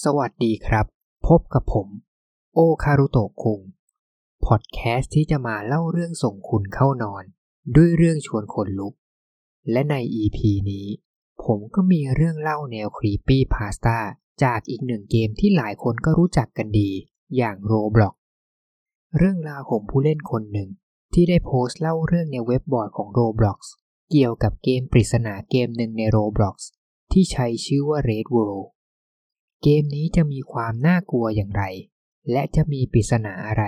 [0.00, 0.86] สวัสดีครับ
[1.28, 1.88] พบกับผม
[2.54, 3.60] โอคารุโตะคุง
[4.44, 7.24] พอดแคสต์ที่จะมาเล่าเรื่องส่งคุณเข้านอน
[7.76, 8.94] ด้วยเรื่องชวนคนลุก
[9.70, 10.38] และใน EP
[10.70, 10.86] นี้
[11.44, 13.98] ผมก็มีเรื่องเล่าแนว creepypasta
[14.42, 16.90] จากอีกหนึ่งเกมที่หลายคนก็รู้จักกันดี
[17.36, 18.14] อย่าง Roblox
[19.16, 20.68] เรื่องราวของผู้เล่นคนหนึ่ง
[21.12, 23.58] ที่ได้โพสต์เล่าเรื่องในเว็บบอร์ดของ Roblox
[24.10, 26.56] เกี่ยวกับเกมปริศนาเกมหนึ่งใน Roblox
[27.12, 28.66] ที่ใช้ชื่อว่า Red World
[29.62, 31.64] เกมนี้จะมีความน่ากลัวอย่างไร
[32.30, 33.64] และจะมีปริศนาอะไร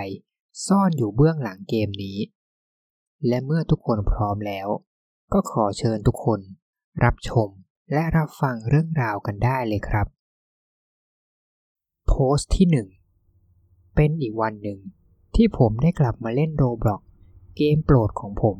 [0.67, 2.17] ซ่อนอยู่เบื้องหลังเกมนี้
[3.27, 4.67] และเมื่อทุกคนพร้อมแล้ว
[5.33, 6.39] ก็ขอเชิญทุกคน
[7.03, 7.49] รับชม
[7.93, 10.07] และรับฟังเรื่องราวกันได้เลยครับ
[12.07, 12.67] โพสต์ที่
[13.31, 14.79] 1เป็นอีกวันหนึ่ง
[15.35, 17.01] ที่ผมได้กลับมาเล่นโรบล็อก
[17.57, 18.57] เกมโปรดของผม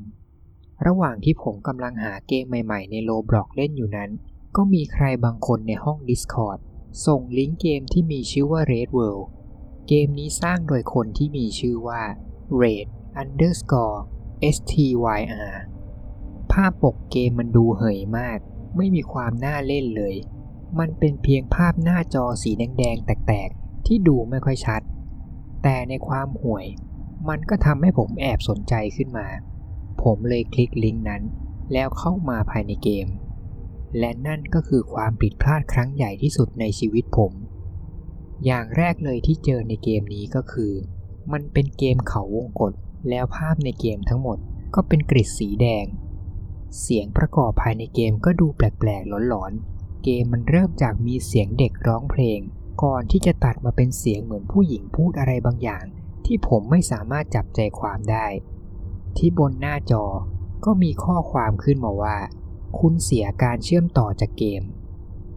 [0.86, 4.10] ระหว่างที่ผมกำลังหาเกมใหม่ๆ ในโรบล็อกเล่นอยู่นั้น
[4.56, 6.60] ก็มีใครบางคนในห้อง Discord
[7.06, 9.26] ส่งลิงก์เกมที่มีชื่อว่า Red World
[9.88, 12.02] เกมนี้สร้างโดยคนที่มีชื่อว่า
[12.62, 12.88] Red
[13.22, 14.00] Underscore
[14.56, 15.56] STYR
[16.52, 18.40] ภาพปกเกมมันดูเหยมาก
[18.78, 20.16] ไม่มีความน่าเล่นเลย
[20.80, 24.82] มันเป็นเพียงภาพหน้าจอสีแดงๆ แตกๆ ที่ดูไม่ค่อยชัด
[25.64, 26.66] แต่ในความห่วย
[27.30, 29.28] มันก็ทำให้ผมแอบสนใจขึ้นมา
[30.04, 31.24] ผมเลยคลิกลิงก์นั้น
[31.74, 33.08] แล้วเข้ามาภายในเกม
[34.00, 37.34] และนั่นก็คือความผิดพลาดครั้งใหญ่ที่สุดในชีวิตผม
[38.46, 40.74] อย่างแรกเลยที่เจอในเกมนี้ก็คือ
[41.32, 42.74] มันเป็นเกมเขาวงกฏ
[43.10, 44.38] แล้วภาพในเกมทั้งหมด
[44.76, 45.86] ก็เป็นกริดสีแดง
[46.82, 52.40] เสียงประกอบภายในเกมก็ดูแปลกๆหลอนๆ เกมมันเริ่มจากมีเสียงเด็กร้องเพลง
[52.84, 55.84] ก่อนที่จะตัดมาเป็นเสียงเหมือนผู้หญิงพูดอะไรบางอย่าง
[56.26, 58.26] ที่ผมไม่สามารถจับใจความได้
[59.18, 60.04] ที่บนหน้าจอ
[60.66, 62.18] ก็มีข้อความขึ้นมาว่า
[62.80, 64.64] คุณเสียการเชื่อมต่อจากเกม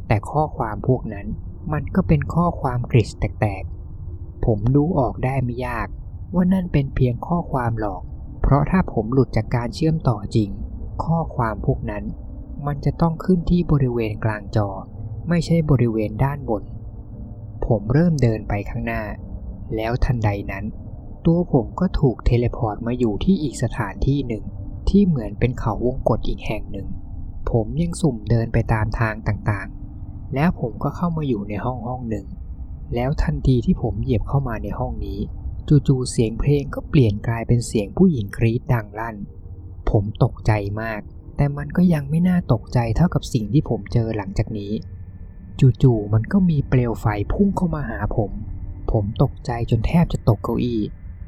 [0.06, 1.26] แต่ข้อความพวกนั้น
[1.72, 5.88] มันก็เป็นข้อความกริดแตกๆ ผมดูออกได้ไม่ยาก
[6.34, 8.02] ว่านั่นเป็นเพียงข้อความหลอก
[8.42, 10.50] เพราะถ้าผมหลุดจากการเชื่อมต่อจริง
[11.04, 12.04] ข้อความพวกนั้น
[12.66, 14.68] มันจะต้องขึ้นที่บริเวณกลางจอ
[15.28, 16.62] ไม่ใช่บริเวณด้านบน
[17.66, 19.02] ผมเริ่มเดินไปข้างหน้า
[19.76, 20.64] แล้วทันใดนั้น
[21.24, 24.44] ตัวผมก็ถูก teleport มาอยู่ที่อีกสถานที่หนึ่ง
[24.88, 26.88] ที่เหมือนเป็นเขาวงกฏอีกแห่งหนึ่ง
[27.50, 32.26] ผมยังสุ่มเดินไปตามทางต่างๆ แล้วผมก็เข้ามาอยู่ในห้องห้องหนึ่ง
[32.94, 35.18] แล้วทันทีที่ผมเหยียบเข้ามาในห้องนี้
[35.68, 39.16] จู่ๆเสียงเพลงก็เปลี่ยนกลายเป็นเสียงผู้หญิงกรี๊ดดังลั่น
[39.90, 41.00] ผมตกใจมาก
[41.36, 44.72] แต่มันก็ยังไม่น่าตกใจเท่ากับสิ่งที่ผมเจอหลังจากนี้
[45.82, 48.30] จู่ๆมันก็มีเปลวไฟพุ่งเข้ามาหาผม
[48.90, 50.80] ผมตกใจจนแทบจะตกเก้าอี้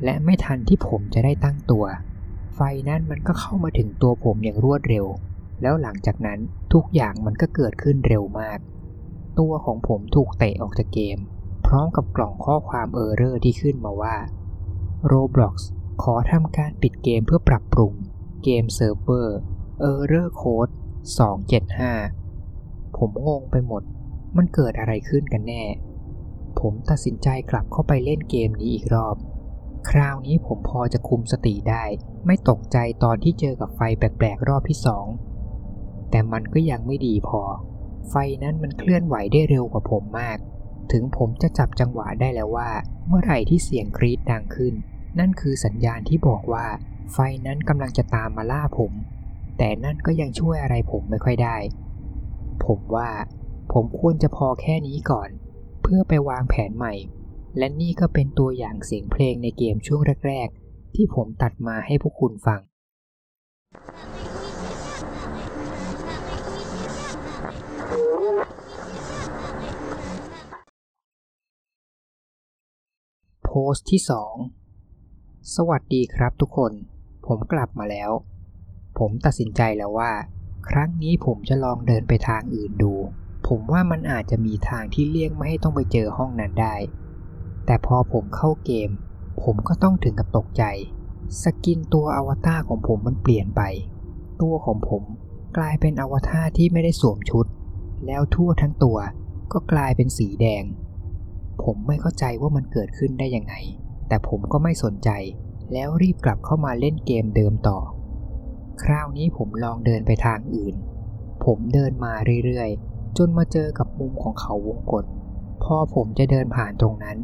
[0.05, 1.85] และไม่ทันที่ผมจะได้ตั้งตัว
[2.55, 5.07] ไฟนั้นมันก็เข้ามาถึงตัวผมอย่างรวดเร็ว
[5.63, 6.39] แล้วหลังจากนั้น
[6.73, 8.59] ทุกอย่างมันก็เกิดขึ้นเร็วมาก
[9.39, 11.19] ตัวของผมถูกเตะออกจากเกม
[11.67, 14.17] พร้อมกับกล่องข้อความเออร์เรอร์ที่ขึ้นมาว่า
[15.13, 15.55] Roblox
[16.03, 17.93] ขอทำการปิดเกมเพื่อปรับปรุง
[18.45, 19.39] เกมเซิร์ฟเวอร์
[19.91, 20.73] Error Code
[21.89, 23.83] 275 ผมงงไปหมด
[24.37, 25.65] มันเกิดอะไรขึ้นกันแน่
[26.61, 29.17] ผมตัดสินใจกลับเข้าไปเล่นเกมนี้อีกรอบ
[29.91, 31.85] คราวนี้ผมพอจะคุมสติได้
[32.27, 35.07] ไม่ตกใจตอนที่เจอกับไฟแปลกๆรอบที่สอง
[36.11, 37.43] แต่มันก็ยังไม่ดีพอ
[38.11, 40.39] ไฟนั้นมันเคลื่อนไหวได้เร็วกว่าผมมาก
[40.93, 42.71] ถึงผมจะจับจังหวะได้แล้วว่า
[43.07, 44.75] เมื่อไหร่ที่เสียงกรีดดังขึ้น
[45.19, 46.67] นั่นคือสัญญาณที่บอกว่า
[47.13, 48.93] ไฟนั้นกำลังจะตามมาล่าผม
[49.59, 51.57] แต่นั่นก็ยังช่วยอะไรผมไม่ค่อยได้
[52.65, 53.11] ผมว่า
[53.73, 55.29] ผมควรจะพอแค่นี้ก่อน
[55.83, 56.95] เพื่อไปวางแผนใหม่
[57.59, 62.61] และนี่ก็เป็นตัวอย่างเสียงเพลงในเกมช่วงแรก ๆ ที่ผมตัดมาให้พวกคุณฟัง
[73.53, 74.01] โพสต์ที่
[74.77, 76.73] 2 สวัสดีครับทุกคน
[77.27, 78.11] ผมกลับมาแล้ว
[78.99, 80.13] ผมตัดสินใจแล้วว่า
[80.69, 82.93] ครั้งนี้ผมจะลองเดินไปทางอื่นดู
[83.49, 86.75] ผมว่ามันอาจจะมีทางที่เลี่ยงไม่ให้ต้องไปเจอห้องนั้นได้
[87.67, 88.91] แต่พอผมเข้าเกม
[89.43, 90.65] ผมก็ต้องถึงกับตกใจ
[91.43, 93.63] สกินตัวอวตารของผมมันเปลี่ยนไป
[94.43, 95.03] ตัวของผม
[95.57, 97.47] กลายเป็นอวตารที่ไม่ได้สวมชุด
[98.07, 98.99] แล้วทั่วทั้งตัว
[99.53, 100.65] ก็กลายเป็นสีแดง
[101.63, 103.55] ผมไม่เข้าใจว่ามันเกิดขึ้นได้ยังไง
[104.09, 105.11] แต่ผมก็ไม่สนใจ
[105.73, 107.79] แล้วรีบกลับเข้ามาเล่นเกมเดิมต่อ
[108.83, 110.75] คราวนี้ผมลองเดินไปทางอื่น
[111.45, 112.13] ผมเดินมา
[112.45, 115.05] เรื่อยๆ จนมาเจอกับมุมของเขาวงกฏ
[115.65, 117.19] พอผมจะเดินผ่านตรงนั้น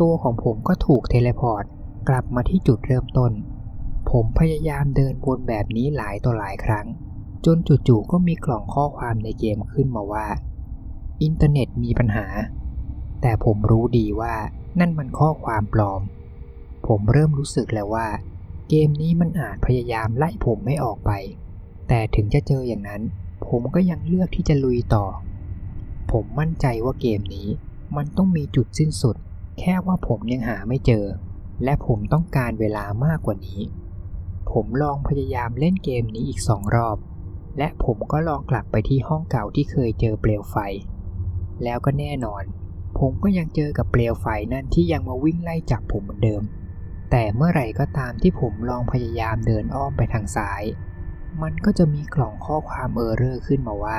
[0.00, 1.64] ตัวของผมก็ถูก teleport
[2.08, 3.32] กลับมาที่จุดเริ่มต้น
[4.10, 6.86] ผมพยายามเดินวนแบบนี้หลายต่อหลายครั้ง
[7.44, 7.56] จน
[7.88, 10.26] จู่ๆก็มีกล่องข้อความในเกมขึ้นมาว่า
[11.22, 12.26] อินเทอร์เน็ตมีปัญหา
[13.20, 14.34] แต่ผมรู้ดีว่า
[14.78, 16.02] นั่นมันข้อความปลอม
[16.86, 18.08] ผมเริ่มรู้สึกแล้วว่า
[18.68, 21.10] เกมนี้มันอาจพยายามไล่ผมไม่ออกไป
[21.88, 23.02] แต่ถึงจะเจออย่างนั้น
[23.46, 25.06] ผมก็ยังเลือกที่จะลุยต่อ
[26.12, 27.48] ผมมั่นใจว่าเกมนี้
[27.96, 29.16] มันต้องมีจุดสิ้นสุด
[29.58, 31.04] แค่ว่าผมยังหาไม่เจอ
[31.64, 33.60] และผมต้องการเวลามากกว่านี้
[34.50, 36.96] ผมลองพยายามเล่นเกมนี้อีกสองรอบ
[37.58, 40.56] และผมก็ลองกลับไปที่ห้องเก่าที่เคยเจอเปลวไฟ
[41.64, 42.42] แล้วก็แน่นอน
[42.98, 46.42] ผมก็ยังเจอกับเปลวไฟนั่นที่ยังมาวิ่งไล่จับผมเหมือนเดิม
[47.10, 50.62] แต่เมื่อไหร่ก็ตามที่ผมลองพยายามเดินอ้อมไปทางซ้าย
[51.42, 53.98] มันก็จะมีกล่องข้อความ error ขึ้นมาว่า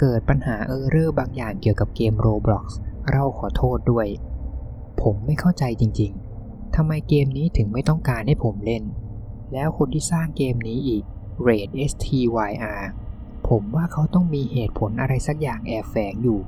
[0.00, 2.66] เกิดปัญหา error บางอย่างเกี่ยวกับเกม Roblox
[3.10, 4.06] เราขอโทษด้วย
[5.02, 8.84] ผมไม่เข้าใจจริงๆทำไมเกมนี้ถึงไม่ต้องการให้ผมเล่น
[9.52, 11.04] แล้วคนที่สร้างเกมนี้อีก
[11.46, 12.82] Raid STYR
[13.48, 16.40] ผมว่าเขาต้องมีเหตุผลอะไรสักอย่างแอบแฝงอยู่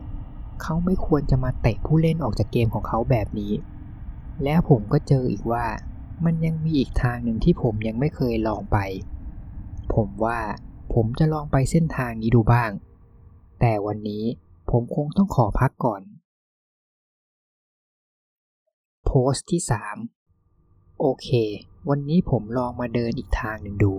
[0.62, 3.52] เขาไม่ควรจะมาเตะผู้เล่นออกจากเกมของเขาแบบนี้
[4.44, 5.66] แล้วผมก็เจออีกว่า
[6.24, 8.78] มันยังมีอีกทางหนึ่งที่ผมยังไม่เคยลองไป
[9.94, 10.38] ผมว่า
[10.94, 12.70] ผมจะลองไปเส้นทางนี้ดูบ้าง
[13.60, 14.24] แต่วันนี้
[14.70, 16.02] ผมคงต้องขอพักก่อน
[19.04, 19.60] โพสต์ที่
[20.30, 21.28] 3 โอเค
[21.88, 23.94] วันนี้ผมลองมาเดินอีกทางหนึ่งดู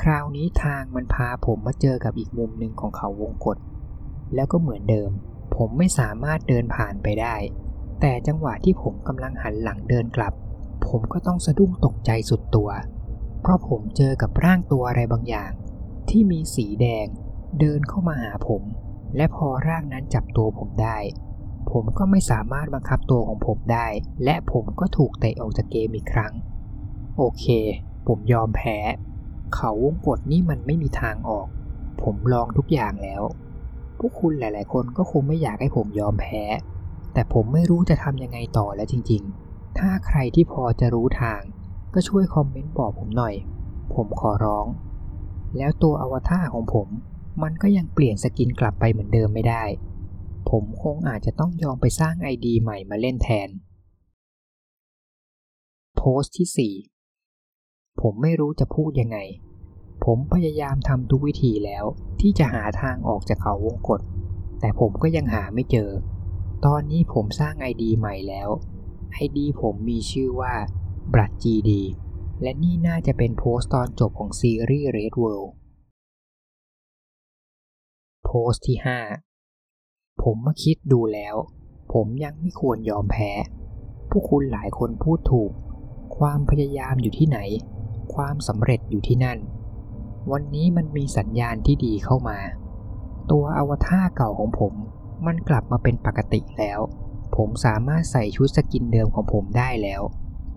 [0.00, 3.56] คราวนี้ทางมันพาผมมาเจอกับอีกมุมหนึ่งของเขาวงกฏ
[4.34, 5.10] แล้วก็เหมือนเดิม
[5.58, 7.36] ผมไม่สามารถเดินผ่านไปได้
[8.00, 10.32] แต่จังหวะที่ผมกำลังหันหลังเดินกลับ
[10.86, 12.70] ผมก็ต้องสะดุ้งตกใจสุดตัว
[13.40, 15.52] เพราะผมเจอกับร่างตัวอะไรบางอย่าง
[16.08, 17.06] ที่มีสีแดง
[17.60, 18.62] เดินเข้ามาหาผม
[19.16, 20.98] และพอร่างนั้นจับตัวผมได้
[21.70, 23.86] ผมก็ไม่สามารถบังคับตัวของผมได้
[24.24, 26.32] และผมก็ถูกเตะออกจากเกมอีกครั้ง
[27.16, 27.44] โอเค
[28.06, 28.78] ผมยอมแพ้
[29.54, 31.46] เขาวงกฏนี่มันไม่มีทางออก
[32.02, 33.22] ผมลองทุกอย่างแล้ว
[33.98, 36.42] พวกคุณหลาย ๆ คนก็คงไม่อยากให้ผมยอมแพ้
[37.12, 41.40] แต่ผมไม่รู้จะทำยังไงต่อแล้วจริง ๆ ถ้าใครที่พอจะรู้ทาง
[41.94, 43.34] ก็ช่วยคอมเมนต์บอกผมหน่อย
[43.94, 44.66] ผมขอร้อง
[45.56, 46.88] แล้วตัวอวตารของผม
[47.42, 49.64] มันก็ยังเปลี่ยนสกินกลับไปเหมือนเดิมไม่ได้
[50.50, 53.48] ผมคงอาจจะต้องยอมไปสร้างไอดีใหม่มาเล่นแทน
[55.96, 59.18] โพสต์ที่ 4 ผมไม่รู้จะพูดยังไง
[60.04, 61.84] ผมพยายามทำทุกวิธีแล้ว
[62.20, 64.00] ที่จะหาทางออกจากเขาวงกฏ
[64.60, 65.90] แต่ผมก็ยังหาไม่เจอ
[66.66, 68.48] ตอนนี้ผมสร้างไอดีใหม่แล้ว
[69.12, 70.54] ไอดีผมมีชื่อว่า
[71.12, 71.70] บรัด GD
[72.42, 75.50] และนี่น่าจะเป็นโพสต์ตอนจบของซีรีส์ Red World
[78.24, 78.78] โพสต์ที่
[79.50, 81.36] 5 ผมมาคิดดูแล้ว
[81.92, 83.30] ผมยังไม่ควรยอมแพ้
[84.10, 85.52] ผู้คุณหลายคนพูดถูก
[86.18, 87.38] ความพยายามอยู่ที่ไหน
[88.14, 89.38] ความสำเร็จอยู่ที่นั่น
[90.32, 92.38] วันนี้มันมีสัญญาณที่ดีเข้ามา
[93.30, 94.72] ตัวอวตารเก่าของผม
[95.26, 96.80] มันกลับมาเป็นปกติแล้ว
[97.36, 100.02] ผมสามารถใส่ชุดสกินเดิมของผมได้แล้ว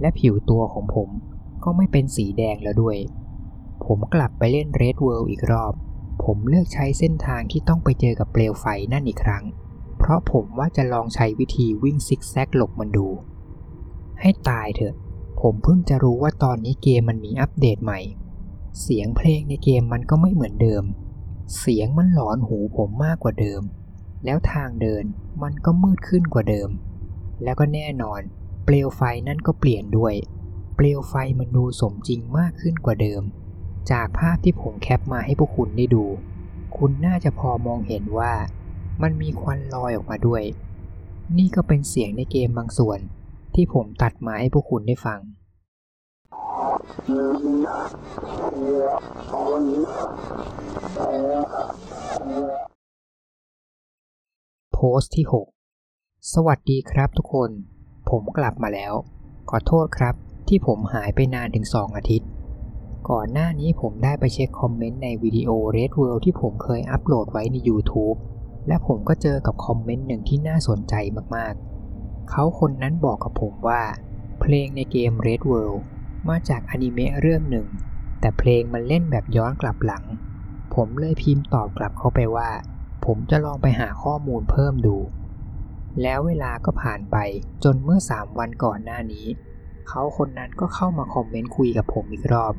[0.01, 1.09] และผิวตัวของผม
[1.63, 2.97] ก็ไม่เป็นสีแดงแล้วด้วย
[3.85, 5.73] ผมกลับไปเล่น Red World อีกรอบ
[6.23, 9.43] ผมเลือกใช้เส้นทางที่ต้องไปเจอกับเปลวไฟนั่นอีกครั้ง
[9.97, 13.07] เพราะผมว่าจะลองใช้วิธีวิ่งซิกแซกหลบมันดู
[14.21, 14.95] ให้ตายเถอะ
[15.41, 17.99] ผมเพิ่งจะรู้ว่าตอนนี้เกมมันมีอัปเดตใหม่
[18.79, 20.83] เสียงเพลงในเกมมันก็ไม่เหมือนเดิม
[21.59, 23.61] เสียงมันหลอนหูผมมากกว่าเดิม
[24.25, 25.03] แล้วทางเดิน
[25.43, 26.69] มันก็มืดขึ้นกว่าเดิม
[27.43, 28.21] แล้วก็แน่นอน
[28.65, 30.13] เปลวไฟนั่นก็เปลี่ยนด้วย
[30.75, 33.21] เปลวไฟมันดูสมจริงมากขึ้นกว่าเดิม
[33.91, 36.05] จากภาพที่ผมแคปมาให้พวกคุณได้ดู
[36.77, 38.33] คุณน่าจะพอมองเห็นว่า
[39.01, 40.43] มันมีควันลอยออกมาด้วย
[41.37, 42.99] นี่ก็เป็นเสียงในเกมบางส่วน
[43.55, 45.19] ที่ผมตัดมาให้พวกคุณได้ฟัง
[46.61, 55.25] โพสต์ที่
[55.79, 57.49] 6 สวัสดีครับทุกคน
[58.09, 58.93] ผมกลับมาแล้ว
[59.49, 60.15] ขอโทษครับ
[60.47, 62.29] ที่ผมหายไปนานถึง 2 อาทิตย์
[63.09, 68.17] ก่อนหน้านี้ผมได้ไปเช็คคอมเมนต์ในวิดีโอ Red World ที่ผมเคยอัปโหลดไว้ใน YouTube
[68.67, 70.93] และผมก็เจอกับคอมเมนต์หนึ่งที่น่าสนใจ
[71.35, 73.81] มากๆ เขาคนนั้นบอกกับผมว่า
[74.39, 75.81] เพลงในเกม Red World
[76.29, 77.67] มาจากอนิเมะเรื่องหนึ่ง
[78.19, 80.05] แต่เพลงมันเล่นแบบย้อนกลับหลัง
[80.75, 82.49] ผมเลยพิมพ์ตอบกลับเขาไปว่า
[83.05, 84.97] ผมจะลองไปหาข้อมูลเพิ่มดู
[86.01, 87.17] แล้วเวลาก็ผ่านไป
[87.63, 89.25] จนเมื่อ 3 วันก่อนหน้านี้
[89.87, 92.53] เขาคนนั้นก็เข้ามาคอมเมนต์คุยกับผมอีกรอบ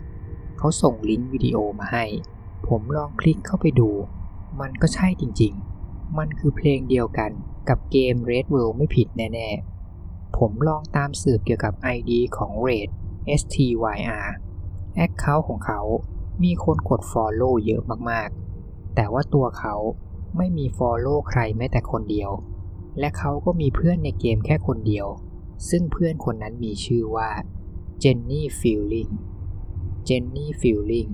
[0.59, 2.05] เขาส่งลิงก์วิดีโอมาให้
[2.69, 3.91] ผมลองคลิกเข้าไปดู
[4.61, 7.31] มันก็ใช่จริงๆ มันคือเพลงเดียวกัน
[7.69, 12.91] กับเกม Red World ไม่ผิดแน่ๆ ผมลองตามสืบเกี่ยวกับ ID ของ Raid
[13.41, 14.27] STYR
[15.05, 15.81] Account ของเขา
[16.43, 19.75] มีคนกด Follow เยอะมากๆ แต่ว่าตัวเขา
[20.37, 22.31] ไม่มี Follow ใครแม้แต่คนเดียว
[22.99, 25.07] และเขาก็มีเพื่อนในเกมแค่คนเดียว
[25.71, 27.31] ซึ่งเพื่อนคนนั้นมีชื่อว่า
[28.01, 29.09] เจนนี่ฟิลลิง
[30.05, 31.07] เจนนี่ฟิลลิง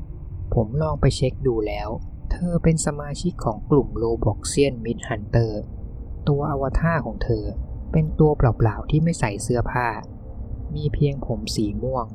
[0.55, 1.88] ผมลองไปเช็คดูแล้ว
[2.31, 5.62] เธอเป็นสมาชิกของกลุ่ม Robloxian Myth Hunters
[6.29, 7.45] ตัวอวตารของเธอ
[7.93, 9.88] เป็นตัวเปล่าๆที่ไม่ใส่เสื้อผ้า
[10.75, 12.07] มีเพียงผมสีม่วง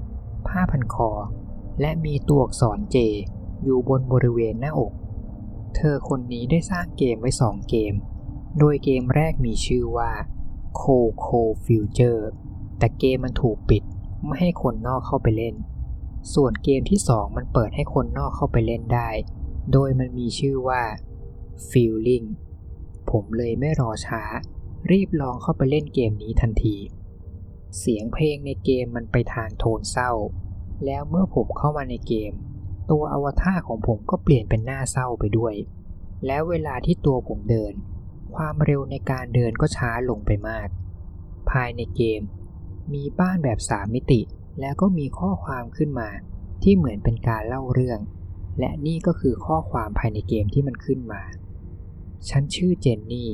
[0.48, 1.12] ผ้าพันคอ
[1.82, 2.98] และมีตัวอักษร J
[3.64, 4.94] อยู่บนบริเวณหน้าอก
[5.76, 7.94] เธอคนนี้ได้สร้างเกมไว้สองเกม
[8.60, 10.12] โดยเกมแรกมีชื่อว่า
[10.80, 12.24] c o c o Future
[12.78, 13.84] แต่เกมมันถูกปิด
[14.26, 15.56] ไม่ให้คนนอกเข้าไปเล่น
[16.34, 19.10] ส่วนเกมที่สองมันเปิดให้คนนอกเข้าไปเล่นได้
[19.72, 20.84] โดยมันมีชื่อว่า
[21.70, 22.28] Feeling
[23.10, 24.24] ผมเลยไม่รอช้า
[24.92, 26.78] รีบลองเข้าไปเล่นเกมนี้ทันที
[27.80, 30.12] เสียงเพลงในเกมมันไปทางโทนเศร้า
[30.86, 32.34] แล้วเมื่อผมเข้ามาในเกม
[32.92, 35.54] ตัวอวตารของผมก็เปลี่ยนเป็นหน้าเศร้าไปด้วย
[36.26, 37.74] แล้วเวลาที่ตัวผมเดิน
[38.36, 40.68] ความเร็วในการเดินก็ช้าลงไปมาก
[41.50, 42.22] ภายในเกม
[42.94, 44.22] มีบ้านแบบสามมิติ
[44.60, 46.10] แล้วก็มีข้อความขึ้นมา
[46.64, 48.00] ที่เหมือนเป็นการเล่าเรื่อง
[48.60, 51.22] และนี่ก็คือข้อความภายในเกมที่มันขึ้นมา
[52.30, 53.32] ฉันชื่อเจนนี่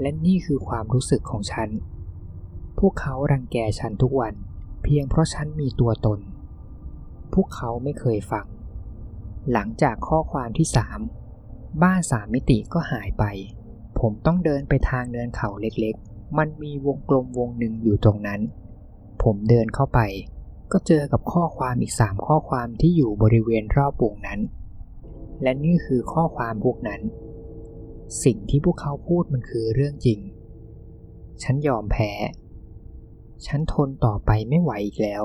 [0.00, 1.68] และนี่คือความรู้สึกของฉัน
[2.86, 4.34] วกเขารังแกฉันทุกวัน
[4.82, 6.20] เพียงเพราะฉันมีตัวตน
[7.34, 8.46] พวกเขาไม่เคยฟัง
[9.52, 11.00] หลังจากข้อความที่สาม
[11.82, 13.24] บ้านสามมิติก็หายไป
[13.98, 18.40] ผมต้องเดินไปทางเนินเขาเล็กๆ มันมีวงกลมวงหนึ่งอยู่ตรงนั้น
[19.22, 20.00] ผมเดินเข้าไป
[20.72, 24.40] ก็เจอกับข้อความอีกสามข้อความที่อยู่บริเวณรอบวงนั้น
[25.42, 27.00] และนี่คือข้อความพวกนั้น
[28.24, 30.20] สิ่งที่พวกเขาพูดมันคือเรื่องจริง
[31.42, 32.10] ฉันยอมแพ้
[33.46, 35.22] ฉันทนต่อไปไม่ไหวอีกแล้ว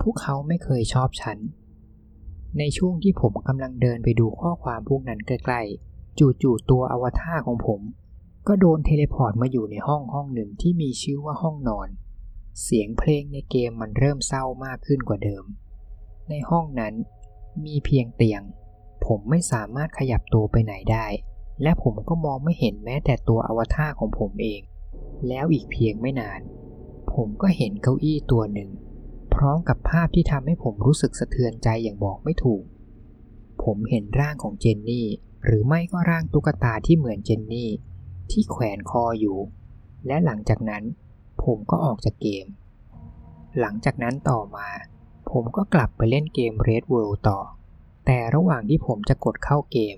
[0.00, 1.38] พวกเขาไม่เคยชอบฉัน
[2.58, 7.80] ในช่วงที่ผมกำลังเดินไปดูข้อความพวกนั้นใกล้ๆ จู่ๆตัวอวตารของผม
[8.48, 11.88] ก็โดน teleport มาอยู่ในห้องห้องหนึ่งที่มีชื่อว่าห้องนอน
[12.62, 15.44] เสียงเพลงในเกมมันเริ่มเศร้ามากขึ้นกว่าเดิม
[16.28, 16.94] ในห้องนั้น
[17.64, 18.42] มีเพียงเตียง
[19.06, 21.06] ผมไม่สามารถขยับตัวไปไหนได้
[21.62, 24.60] และผมก็มองไม่เห็นแม้แต่ตัวอวตารของผมเอง
[25.28, 26.40] แล้วอีกเพียงไม่นาน
[27.14, 28.70] ผมก็เห็นเก้าอี้ตัวหนึ่ง
[29.34, 32.64] พร้อมกับภาพที่ทำให้ผมรู้สึกสะเทือนใจอย่างบอกไม่ถูก
[33.64, 35.06] ผมเห็นร่างของเจนนี่
[35.44, 37.70] หรือไม่ก็ร่างตุ๊กตาที่เหมือนเจนนี่
[38.30, 39.38] ที่แขวนคออยู่
[40.06, 40.84] และหลังจากนั้น
[41.44, 42.46] ผมก็ออกจากเกม
[43.60, 44.68] หลังจากนั้นต่อมา
[45.30, 47.40] ผมก็กลับไปเล่นเกม Red World ต่อ
[48.06, 49.96] แต่ระหว่างที่ผมจะกดเข้าเกม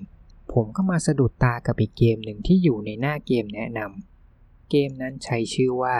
[0.52, 5.96] ผมก็มาสะดุดตากับอีกเกมหนึ่งที่อยู่ในหน้าเกมแนะนำเกมนั้นใช้ชื่อว่า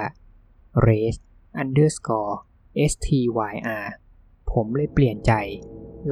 [0.86, 1.20] race
[1.62, 2.34] underscore
[2.92, 3.82] styr
[4.52, 5.32] ผมเลยเปลี่ยนใจ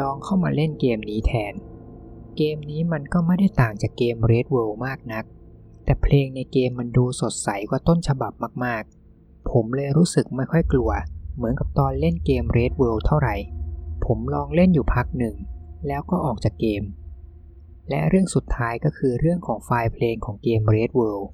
[0.00, 1.54] ลองเข้ามาเล่นเกมนี้แทน
[2.36, 5.24] เกมนี้มันก็ไม่ได้ต่างจากเกม Red World มากนัก
[5.84, 8.32] แต่เพลงในเกมมันดูสดใสกว่าต้นฉบับ
[8.64, 10.90] มากๆ ผมเลยรู้สึกไม่ค่อยกลัว
[11.36, 13.36] เหมือนกับตอนเล่นเกม Red World เท่าไหร่
[14.04, 15.34] ผมลองเล่นอยู่พักหนึ่ง
[15.86, 16.82] แล้วก็ออกจากเกม
[17.88, 21.26] และเรื่องสุดท้ายก็คือเรื่องของไฟล์เพลงของเกม Red World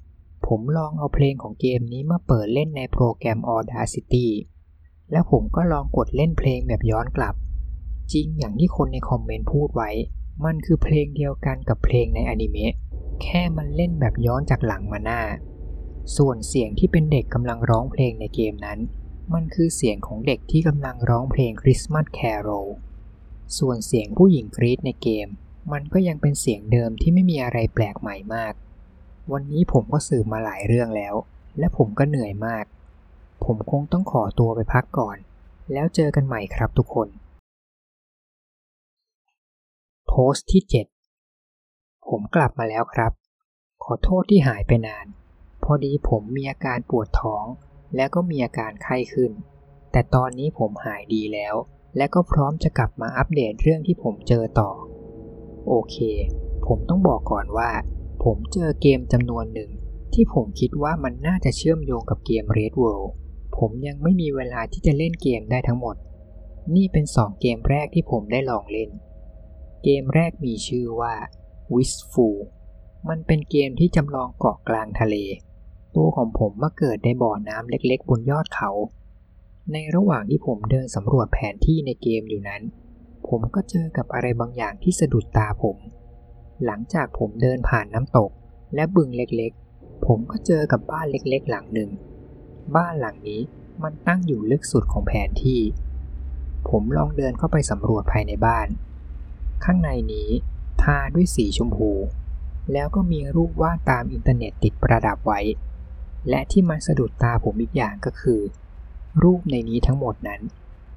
[0.47, 4.29] ผมลองเอาเพลงของเกมนี้มาเปิดเล่นในโปรแกรม Audacity
[5.11, 7.35] แล้วผมก็ลองกดเล่นเพลงแบบย้อนกลับ
[8.13, 9.91] จริงอย่างที่คนในคอมเมนต์พูดไว้
[10.45, 12.75] มันคือเพลงเดียวกันกับเพลงในอนิเมะ
[13.23, 15.21] แค่มันเล่นแบบย้อนจากหลังมาหน้า
[16.17, 18.79] ส่วนเสียงที่เป็นเด็กกำลังร้องเพลงในเกมนั้น
[19.35, 22.69] มันคือเสียงของเด็กที่กำลังร้องเพลงคริสต์มาสแคโรล
[23.59, 25.29] ส่วนเสียงผู้หญิงกรีดในเกม
[25.73, 28.55] มันก็ยังเป็นเสียงเดิมที่ไม่มีอะไรแปลกใหม่มาก
[29.35, 31.15] วันนี้ผมก็สืบมาหลายเรื่องแล้ว
[31.59, 32.65] และผมก็เหนื่อยมาก
[33.45, 35.17] ผมคงต้องขอตัวไปพักก่อน
[35.73, 37.09] แล้วเจอกันใหม่ครับทุกคน
[40.07, 40.63] โพสต์ที่
[41.35, 43.13] 7 ผมกลับมาแล้วครับ
[43.85, 45.07] ขอโทษที่หายไปนาน
[45.65, 47.45] พอดีผมมีอาการปวดท้อง
[47.97, 49.33] และก็มีอาการไข้ขึ้น
[49.93, 51.55] แต่ตอนนี้ผมหายดีแล้ว
[51.97, 54.71] และก็พร้อมจะกลับมาอัปเดตเรื่องที่ผมเจอต่อ
[55.69, 55.97] โอเค
[56.67, 57.71] ผมต้องบอกก่อนว่า
[58.25, 59.71] ผมเจอเกมจำนวนหนึ่ง
[60.15, 63.11] ที่ผมคิดว่ามันน่าจะเชื่อมโยงกับเกม Red World
[63.59, 65.97] ผมยังไม่มีเวลาที่จะเล่นเกมได้ทั้งหมด
[66.75, 68.91] นี่เป็น2เกมแรกที่ผมได้ลองเล่น
[69.85, 71.15] เกมแรกมีชื่อว่า
[71.75, 72.37] Wishful
[73.09, 75.17] มันเป็นเกมที่จำลองเกาะกลางทะเล
[75.95, 78.71] ตัวของผมมาเกิดในบ่อน้ำเล็กๆ บนยอดเขา
[79.73, 82.63] ในระหว่างที่ผมเดินสำรวจแผนที่ในเกมอยู่นั้น
[83.29, 85.77] ผมก็เจอกับอะไรบางอย่างที่สะดุดตาผม
[86.65, 88.31] หลังจากผมเดินผ่านน้ำตก
[88.75, 91.91] และบึงเล็กๆ ผมก็เจอกับบ้านเล็กๆ หลังหนึ่ง
[92.77, 93.41] บ้านหลังนี้
[93.83, 95.61] มันตั้งอยู่ลึกสุดของแผนที่
[96.69, 98.67] ผมลองเดินเข้าไปสำรวจภายในบ้าน
[99.65, 100.29] ข้างในนี้
[100.83, 101.91] ทาด้วยสีชมพู
[102.73, 105.41] แล้วก็มีรูปวาดตามอินเทอร์เน็ตติดประดับไว้
[106.29, 108.41] และที่มันสะดุดตาผมอีกอย่างก็คือ
[109.23, 110.41] รูปในนี้ทั้งหมดนั้น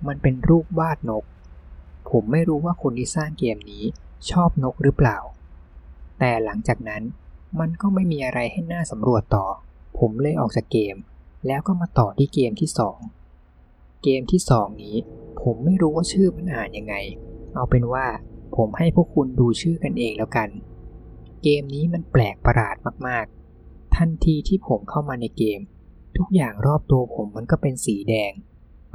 [0.07, 1.23] มันเป็นรูปวาดนก
[2.09, 3.83] ผมไม่รู้ว่าคนที่สร้างเกมนี้
[4.31, 5.17] ชอบนกหรือเปล่า
[6.23, 7.03] แต่หลังจากนั้น
[7.59, 9.45] มันก็ไม่มีอะไรให้น่าสำรวจต่อ
[9.99, 10.95] ผมเลยออกจากเกม
[11.47, 12.69] แล้วก็มาต่อที่เกมที่
[13.35, 14.95] 2 เกมที่ 2 นี้
[15.41, 16.95] ผมไม่รู้ว่าชื่อมันอ่านยังไง
[17.53, 18.05] เอาเป็นว่า
[18.55, 20.49] ผมให้พวกคุณดูชื่อกันเองแล้วกัน
[21.43, 22.75] เกมนี้มันแปลกประหลาด
[23.07, 25.59] มากๆ ทันทีที่ผมเข้ามาในเกม
[26.17, 28.31] ทุกอย่างรอบตัวผมมันก็เป็นสีแดง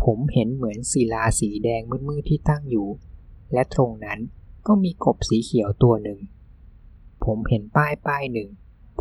[0.05, 2.89] ผมเห็นเหมือนศิลาสีแดงมืดๆที่ตั้งอยู่
[3.53, 4.19] และตรงนั้น
[4.67, 6.19] ก็มีกบสีเขียวตัวหนึ่ง
[7.27, 8.49] ผมเห็นป้ายป้ายหนึ่ง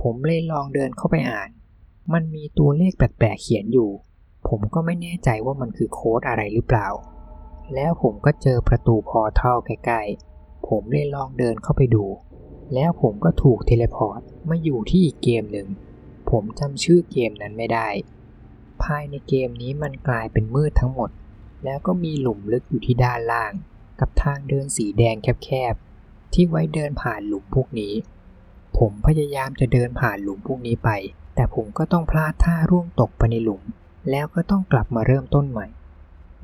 [0.01, 1.49] ผมเลยลองเดินเข้าไปอ่าน
[2.13, 3.89] มันมีตัวเลขแปลกๆเขียนอยู่
[4.47, 6.87] ผมก็ไม่แน่ใจว่ามันคือโค้ดอะไรหรือเปล่า
[7.73, 12.05] แล้วผมก็เจอประตู portal ใกล้ๆ ผมเลยลองเดินเข้าไปดู
[12.73, 15.67] แล้วผมก็ถูก teleport มาอยู่ที่อีกเกมหนึ่ง
[16.29, 17.87] ผมจำชื่อเกมนั้นไม่ได้
[18.83, 21.09] ภายในเกมนี้มันกลายเป็นมืดทั้งหมด
[21.63, 23.53] แล้วก็มีหลุมลึกอยู่ที่ด้านล่าง
[23.99, 27.93] กับทางเดินสีแดงแคบๆที่ไว้เดินผ่านหลุมพวกนี้
[28.77, 30.89] ผมพยายามจะเดินผ่านหลุมพวกนี้ไป
[31.35, 33.63] แต่ผมก็ต้องพลาดท่าร่วงตกไปในหลุม
[34.11, 35.67] แล้วก็ต้องกลับมาเริ่มต้นใหม่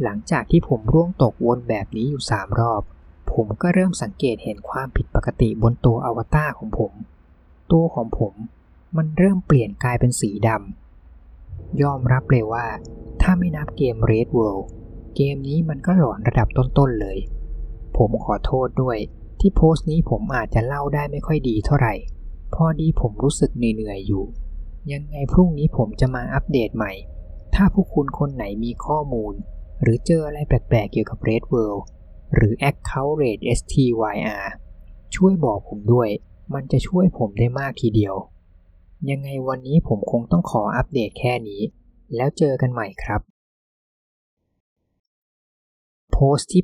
[0.03, 2.81] หลังจากที่ผมร่วงตกวนแบบนี้อยู่สามรอบ
[3.33, 6.91] ผมก็เริ่มสังเกตเห็นความผิดปกติบนตัวอวตารของผม
[7.71, 8.33] ตัวของผม
[8.97, 12.65] มันเริ่มเปลี่ยนกลายเป็นสีดำ ยอมรับเลยว่า
[13.21, 14.65] ถ้าไม่นับเกม Red World
[15.15, 17.17] เกมนี้มันก็หลอนระดับต้นๆเลย
[17.97, 18.97] ผมขอโทษด้วย
[19.39, 21.93] ที่โพสต์นี้ผมอาจจะเล่าได้ไม่ค่อยดีเท่าไหร่
[22.53, 24.25] พอดีผมรู้สึกเหนื่อยๆอยู่
[24.91, 26.93] ยังไงพรุ่งนี้ผมจะมาอัปเดตใหม่
[27.55, 29.33] ถ้าพวกคุณคนไหนมีข้อมูล
[29.81, 31.81] หรือเจออะไรแปลกๆเกี่ยวกับ Red World
[32.35, 34.45] หรือ Account Rate STYR
[35.15, 36.09] ช่วยบอกผมด้วย
[36.53, 38.15] มันจะช่วยผมได้มากทีเดียว
[39.09, 41.61] ยังไงวันนี้ผมคงต้องขออัปเดตแค่นี้
[42.15, 43.21] แล้วเจอกันใหม่ครับ
[46.11, 46.63] โพสต์ที่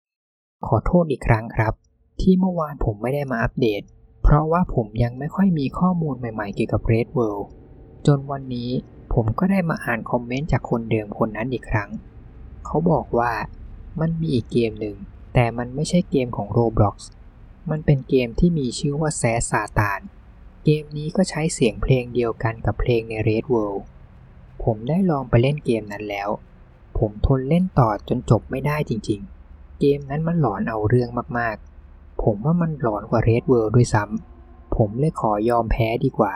[0.00, 1.72] 8 ขอโทษอีกครั้งครับ
[2.20, 3.82] ที่เมื่อวานผมไม่ได้มาอัปเดต
[4.22, 7.46] เพราะว่าผมยังไม่ค่อยมีข้อมูลใหม่ๆเกี่ยวกับ Red World
[8.06, 8.70] จนวันนี้
[9.12, 11.90] ผมก็ได้มาอ่านคอมเมนต์จากคนเดิมคนนั้นอีกครั้ง
[12.66, 13.32] เขาบอกว่า
[14.00, 14.96] มันมีอีกเกมหนึ่ง
[15.34, 16.96] แต่มันไม่ใช่เกมของ Roblox
[17.70, 20.00] มันเป็นเกมที่มีชื่อว่าแซสซาตาน
[20.64, 23.82] เกมนี้ก็ใช้เสียงเพลงเดียวกันกับเพลงใน Red World
[24.64, 26.28] ผมได้ลองไปเล่นเกมนั้นแล้ว
[26.98, 31.08] ผมทนเล่นต่อจนจบไม่ได้จริงๆ เกมนั้นมันหลอนเอาเรื่อง
[31.38, 31.71] มากๆ
[32.22, 36.34] ผมว่ามันหลอนกว่า Red World ด้วยซ้ำ ผมเลยขอยอมแพ้ดีกว่า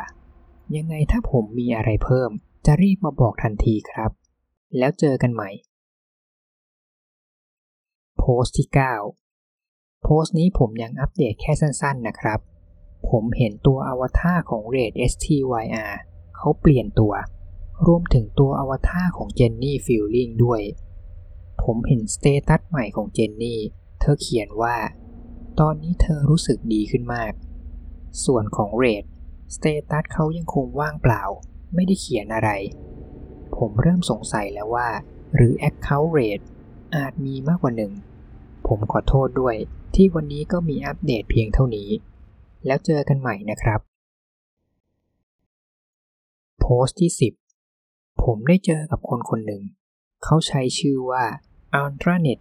[0.77, 2.31] ยังไงถ้าผมมีอะไรเพิ่ม
[2.67, 4.11] จะรีบมาบอกทันทีครับ
[4.79, 5.51] แล้วเจอกันใหม่
[8.19, 8.69] โพสต์ที่
[9.35, 12.41] 9 โพสต์นี้ผมยังอัปเดตแค่สั้นๆนะครับ
[13.09, 15.93] ผมเห็นตัวอวตารของ Red STYR
[16.37, 17.12] เขาเปลี่ยนตัว
[17.87, 20.62] รวมถึงตัวอวตารของเจนนี่ฟิลลิงด้วย
[21.62, 23.61] ผมเห็น status ใหม่ของเจนนี่
[24.01, 24.77] เธอเขียนว่า
[25.62, 27.33] ตอนนี้เธอรู้สึกดีขึ้นมาก
[28.25, 29.05] ส่วนของ Red
[29.55, 31.23] status เขายังคงว่างเปล่า
[31.75, 32.51] ไม่ได้เขียนอะไร
[33.57, 34.88] ผมเริ่มสงสัยแล้วว่า
[35.35, 36.45] หรือ account Red
[36.97, 37.92] อาจมีมากกว่าหนึ่ง
[38.66, 39.57] ผมขอโทษด้วย
[39.95, 41.88] ที่วันนี้ก็มีอัปเดตเพียงเท่านี้
[42.66, 43.81] แล้วเจอกันใหม่นะครับ
[46.61, 47.11] โพสต์ที่
[47.66, 49.62] 10 ผมได้เจอกับคนคนหนึ่ง
[50.25, 51.25] เขาใช้ชื่อว่า
[51.83, 52.38] Ultranet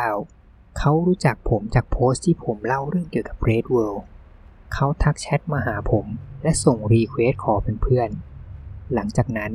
[0.00, 0.41] 19
[0.78, 4.02] เขารู้จักผมจากโพสต์ที่ผมเล่าเรื่องเกี่ยวกับ Red World
[4.74, 6.06] เขาทักแชทมาหาผม
[6.42, 8.10] และส่ง request ขอเป็นเพื่อน
[8.94, 9.52] หลังจากนั้น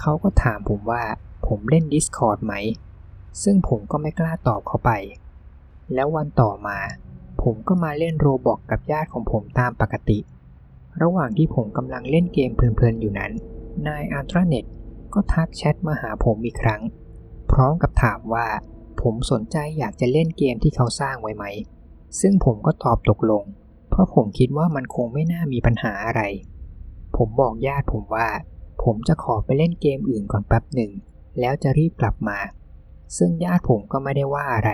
[0.00, 1.02] เขาก็ถามผมว่า
[1.46, 2.54] ผมเล่น Discord ไหม
[3.42, 4.90] ซึ่งผมก็ไม่กล้าตอบเขาไป
[5.94, 6.78] แล้ววันต่อมา
[7.42, 10.18] ผมก็มาเล่น Roblox กับญาติของผมตามปกติ
[11.02, 13.32] ระหว่างที่ผมกำลังเล่นเกมเพลินๆอยู่นั้น
[13.86, 14.64] นายอัลตราเน็ต
[15.14, 16.82] ก็ทักแชทมาหาผมอีกครั้ง
[17.52, 18.46] พร้อมกับถามว่า
[19.02, 21.44] ผมสนใจอยากจะเล่นเกมที่เขาสร้างไว้ไหม
[22.20, 23.44] ซึ่งผมก็ตอบตกลง
[23.90, 26.22] เพราะผมคิดว่ามันคงไม่น่ามีปัญหาอะไร
[27.16, 28.28] ผมบอกญาติผมว่า
[28.82, 30.90] ผมจะขอไปเล่นเกมอื่นก่อนแป๊บหนึ่ง
[31.40, 32.38] แล้วจะรีบกลับมา
[33.16, 34.72] ซึ่งญาติผมก็ไม่ได้ว่าอะไร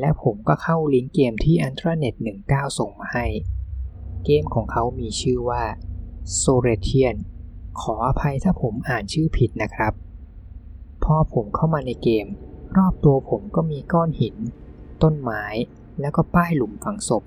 [0.00, 2.14] และผมก็เข้าลิงก์เกมที่ a n t r a n e t
[2.46, 3.26] 19 ส่งมาให้
[4.24, 5.64] เกมของเขามีชื่อว่า
[6.40, 7.16] s o r e t i a n
[7.80, 9.92] ขออภัยถ้าผมอ่านชื่อผิดนะครับ
[11.04, 12.26] พอผมเข้ามาในเกม
[12.76, 14.36] รอบตัวผมก็มีก้อนหิน
[15.02, 15.44] ต้นไม้
[16.00, 17.24] แล้วก็ป้ายหลุมฝังศพ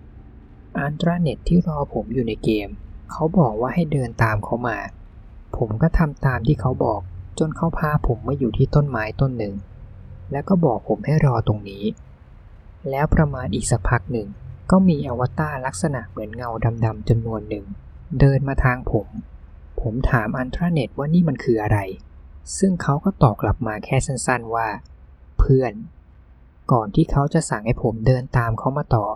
[0.77, 2.69] อันตราเน็ตที่รอผมอยู่ในเกม
[3.12, 4.77] เขาบอกว่าให้เดินตามเขามา
[5.58, 7.01] ผมก็ทำตามที่เขาบอก
[7.39, 9.56] จนเขาพาผมมาอยู่ที่ต้นไม้ต้นหนึ่ง
[10.32, 11.84] แล้วก็บอกผมให้รอตรงนี้
[12.89, 14.27] แล้วประมาณอีกสักพักหนึ่ง
[14.71, 16.49] ก็มีอวตารลักษณะเหมือนเงา
[16.86, 17.65] ดำๆจำนวนหนึ่ง
[18.19, 19.08] เดินมาทางผม
[19.82, 21.79] ผผมถามอันทราเน็ตว่านี่มันคืออะไร
[22.58, 24.67] ซึ่งเขาก็ตอบกลับมาแค่สั้นๆว่า
[25.43, 25.73] เพื่อน
[26.71, 29.08] ก่อนที่เขาจะสั่งให้ผมเดินตามเขามาต่อ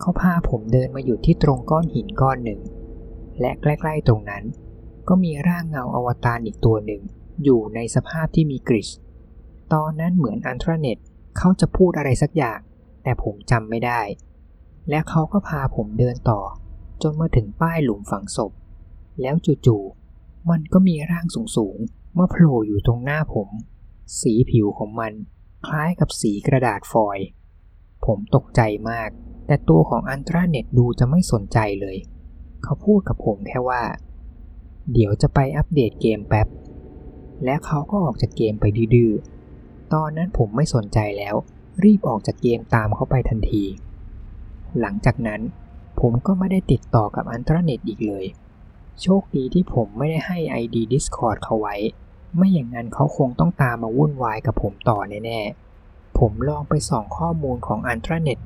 [0.00, 2.60] เขาพาผมเดินมาอยู่ที่ตรงก้อนหินก้อนหนึ่ง
[3.40, 4.44] และใกล้ๆตรงนั้น
[5.08, 7.02] ก็มีร่างเงาอวตารอีกตัวหนึ่ง
[7.44, 8.88] อยู่ในสภาพที่มีกริช
[9.72, 10.98] ตอนนั้นเหมือนอันทราเน็ต
[11.38, 12.60] เขาจะพูดอะไรสักอย่าง
[13.02, 14.00] แต่ผมจำไม่ได้
[14.88, 16.40] และเขาก็พาผมเดินต่อ
[17.02, 18.52] จนมาถึงป้ายหลุมฝังศพ
[19.20, 19.34] แล้ว
[19.66, 23.48] จู่ๆมันก็มีร่างสูงๆมาโผล่อยู่ตรงหน้าผม
[24.20, 25.12] สีผิวของมัน
[25.66, 27.26] คล้ายกับสีกระดาษฟอยล์
[28.06, 29.10] ผมตกใจมาก
[29.46, 31.96] แต่ตัวของอันตราเน็ตดูจะไม่สนใจเลย
[32.62, 33.82] เขาพูดกับผมแค่ว่า
[34.92, 36.48] เดี๋ยวจะไปอัปเดตเกมแป๊บ
[37.44, 39.12] และเขาก็ออกจากเกมไปดื้อ
[39.92, 41.34] ตอนนั้นผมไม่สนใจแล้ว
[41.84, 43.64] รีบออกจากเกมตามเขาไปทันที
[44.80, 45.40] หลังจากนั้น
[46.00, 48.26] ผมก็ไม่ได้ติดต่อกับอันตราเน็ตอีกเลย
[49.02, 51.76] โชคดีที่ผมไม่ได้ให้ ID Discord เขาไว้
[52.36, 58.38] ไม่อย่างนั้นเขาคงต้องตามมาวุ่นวายกับผมต่อแน่ๆ ผมลองไปส่องข้อมูลของ u n t r a n e t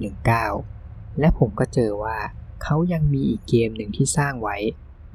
[0.57, 2.19] 19 และผมก็เจอว่า
[2.63, 4.57] เขายังมีอีกเกมหนึ่งที่สร้างไว้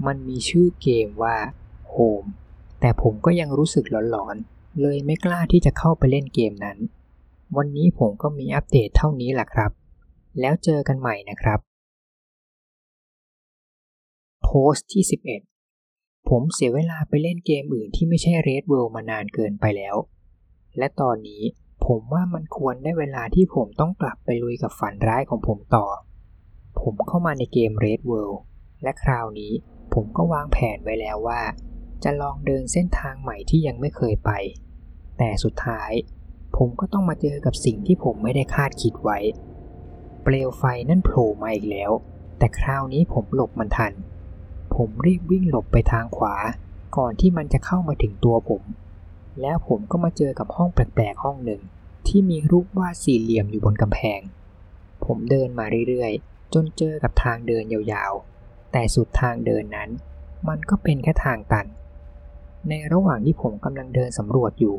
[0.05, 1.35] มันมีชื่อเกมว่า
[1.93, 2.27] Home
[2.79, 6.77] แต่ผมก็ยังรู้สึกหลอนๆ เลยไม่กล้าที่จะเข้าไปเล่นเกมนั้น
[7.57, 9.71] วันนี้ผมก็มีอัปเดตเท่านี้แหละครับ
[10.39, 11.59] แล้วเจอกันใหม่นะครับ
[14.43, 15.48] โพสต์ที่ 11
[16.27, 19.95] ผมเสียเวลาไปเล่นเกมอื่นที่ไม่ใช่ Red World มานานเกินไปแล้ว
[20.77, 21.43] และตอนนี้
[21.85, 25.85] ผมว่ามันควรได้เวลาที่ผมต้องกลับไปลุยกับฝันร้ายของผมต่อ
[26.81, 28.39] ผมเข้ามาในเกม Red World
[28.83, 29.51] และคราวนี้
[29.93, 31.41] ผมก็วางแผนไว้แล้วว่า
[32.03, 34.31] จะลองเดินเส้นทางใหม่ที่ยังไม่เคยไป
[35.17, 35.91] แต่สุดท้าย
[36.57, 39.19] ผมก็ต้องมาเจอกับสิ่งที่ผมไม่ได้คาดคิดไว้
[40.23, 41.91] เปลวไฟนั่นโผล่มาอีกแล้ว
[42.37, 43.93] แต่คราวนี้ผมหลบมันทัน
[44.83, 46.35] ผมรีบวิ่งหลบไปทางขวา
[46.97, 48.63] ก่อนที่มันจะเข้ามาถึงตัวผม
[49.41, 51.61] แล้วผมก็มาเจอกับห้องแปลกๆห้องหนึ่ง
[52.07, 54.21] ที่มีรูปวาดสี่เหลี่ยมอยู่บนกำแพง
[55.05, 59.89] ผมเดินมาเรื่อยๆ จนเจอกับทางเดินยาวๆ แต่สุดทางเดินนั้น
[60.47, 61.67] มันก็เป็นแค่ทางตัน
[62.69, 64.77] ในระหว่างที่ผมกำลังเดินสำรวจอยู่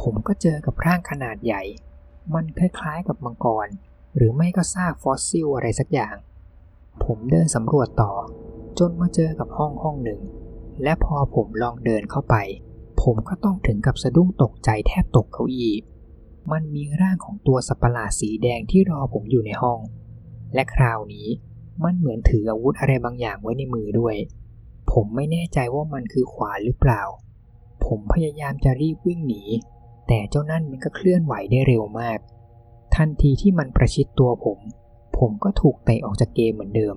[0.00, 1.62] ผมก็เจอกับร่างขนาดใหญ่
[2.34, 3.68] มันคล้ายๆกับมังกร
[4.16, 6.14] หรือไม่ก็ซากฟอสซิลอะไรสักอย่าง
[7.04, 8.12] ผมเดินสำรวจต่อ
[8.78, 10.20] จนมาเจอกับห้องห้องหนึ่ง
[10.82, 12.36] และพอผมลองเดินเข้าไป
[13.02, 15.74] ผมก็ต้องถึงกับสะดุ้งตกใจแทบตกเก้าอี้
[16.52, 19.78] มันมีร่างของตัวสัตว์ประหลาดสีแดงที่รอผมอยู่ในห้อง
[20.54, 21.28] และคราวนี้
[21.84, 24.16] มันเหมือนถืออาวุธอะไรบางอย่างไว้ในมือด้วย
[24.92, 27.02] ผมไม่แน่ใจว่ามันคือขวานหรือเปล่า
[27.84, 29.42] ผมพยายามจะรีบวิ่งหนี
[30.08, 32.18] แต่เจ้านั่นมันก็เคลื่อนไหวได้เร็วมาก
[32.96, 34.58] ทันทีที่มันประชิดตัวผม
[35.18, 36.96] ผมก็ถูกเตะออกจากเกมเหมือนเดิม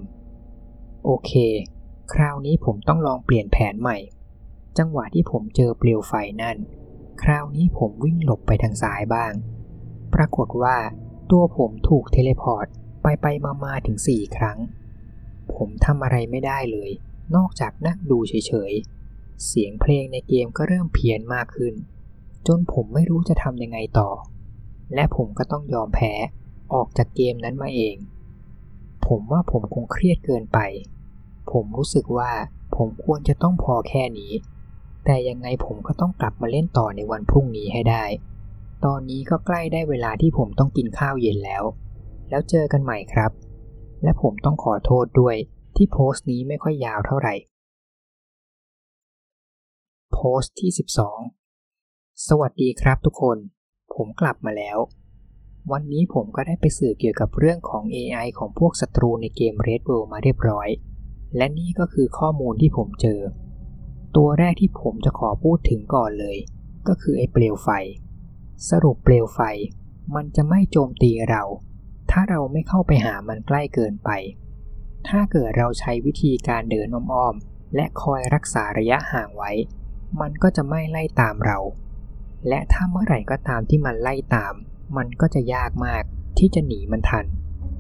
[1.05, 1.31] โอเค
[2.13, 3.97] คราวนี้ผมต้องลองเปลี่ยนแผนใหม่
[4.77, 6.57] จังหวะที่ผมเจอเปลวไฟนั่น
[7.23, 9.33] คราวนี้ผมวิ่งหลบไปทางซ้ายบ้าง
[10.13, 10.77] ปรากฏว่า
[11.31, 12.67] ตัวผมถูก teleport
[13.01, 14.57] ไปไปมามาถึงสี่ครั้ง
[15.53, 16.91] ผมทำอะไรไม่ได้เลย
[17.35, 21.73] นอกจากนั่งดูเฉยๆ เสียงเพลงในเกมก็เริ่มเพี้ยนมากขึ้น
[22.47, 24.09] จนผมไม่รู้จะทำยังไงต่อ
[24.93, 26.13] และผมก็ต้องยอมแพ้
[26.73, 27.95] ออกจากเกมนั้นมาเอง
[29.07, 30.59] ผมว่าผมคงเครียดเกินไป
[31.51, 32.31] ผมรู้สึกว่า
[32.75, 34.31] ผมควรจะต้องพอแค่นี้
[35.05, 38.03] แต่ยังไงผมก็ต้องกลับมาเล่นต่อในวันพรุ่งนี้ให้ได้
[38.85, 41.63] ตอนนี้ก็ใกล้ได้เวลาที่ผมต้องกินข้าวเย็นแล้ว
[42.29, 43.31] แล้วเจอกันใหม่ครับ
[44.03, 45.35] และผมต้องขอโทษด้วย
[45.75, 47.35] ที่โพสต์นี้ไม่ค่อยยาวเท่าไหร่
[50.13, 50.69] โพสต์ที่
[51.47, 53.37] 12 สวัสดีครับทุกคน
[53.95, 54.77] ผมกลับมาแล้ว
[55.71, 60.67] วันนี้ผมก็ได้ไปสื่อเกี่ยวกับเรื่องของ AI ของพวกศัตรูในเกม Red World มาเรียบร้อย
[61.37, 63.19] และนี่ก็คือข้อมูลที่ผมเจอ
[64.15, 66.37] ตัวแรกที่ผมจะขอพูดถึงก่อนเลย
[66.87, 67.69] ก็คือไอ้เปลวไฟ
[68.69, 69.39] สรุปเปลวไฟ
[70.15, 71.43] มันจะไม่โจมตีเรา
[72.11, 74.09] ถ้าเราไม่เข้าไปหามันใกล้เกินไป
[75.07, 79.51] ถ้าเกิดเราใช้วิธีการเดินอ้อมๆและคอยรักษาระยะห่างไว้
[80.21, 81.57] มันก็จะไม่ไล่ตามเรา
[82.47, 84.53] และถ้าเมื่อไหร่ก็ตามที่มันไล่ตาม
[84.97, 86.03] มันก็จะยากมาก
[86.37, 87.25] ที่จะหนีมันทัน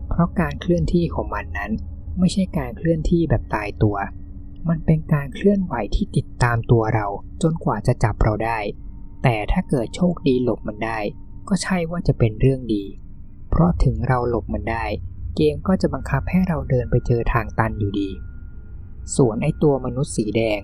[0.09, 1.71] เพราะการเคลื่อนที่ของมันนั้น
[2.19, 3.97] ไม่ใช่การเคลื่อนที่แบบตายตัว
[4.69, 7.07] มันเป็นการเคลื่อนไหวที่ติดตามตัวเรา
[7.41, 8.59] จนกว่าจะจับเราได้
[9.23, 10.99] แต่ถ้าเกิดโชคดีหลบมันได้
[11.49, 12.83] ก็ใช่ว่าจะเป็นเรื่องดี
[13.49, 14.85] เพราะถึงเราหลบมันได้
[15.35, 18.09] เกมก็จะบังคับให้เราเดินไปเจอทางตันอยู่ดี
[19.15, 20.61] ส่วนไอตัวมนุษย์สีแดง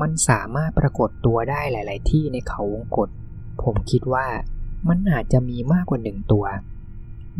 [0.00, 3.08] มันสามารถปรากฏตัวได้หลาย ๆ ที่ในเขาวงกฏ
[3.62, 4.26] ผมคิดว่า
[4.88, 6.44] มันอาจจะมีมากกว่าหนึ่งตัว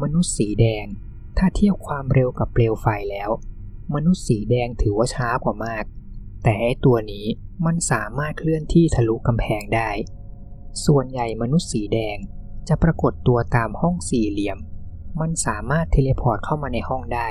[0.03, 0.87] มนุษย์สีแดง
[1.39, 3.31] ถ้าเทียบความเร็วกับเปลวไฟแล้ว
[3.95, 5.85] มนุษย์สีแดงถือว่าช้ากว่ามาก
[6.43, 7.27] แต่ไอตัวนี้
[7.67, 9.91] มันสามารถเคลื่อนที่ทะลุกำแพงได้
[10.85, 12.17] ส่วนใหญ่มนุษย์สีแดง
[12.69, 14.59] จะปรากฏตัวตามห้องสี่เหลี่ยม
[15.21, 17.29] มันสามารถ teleport เข้ามาในห้องได้